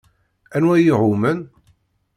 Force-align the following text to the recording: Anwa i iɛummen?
Anwa 0.55 0.75
i 0.79 0.83
iɛummen? 0.89 1.39